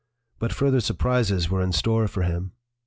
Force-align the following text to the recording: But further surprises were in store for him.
But 0.39 0.51
further 0.51 0.79
surprises 0.79 1.51
were 1.51 1.61
in 1.61 1.73
store 1.73 2.07
for 2.07 2.23
him. 2.23 2.53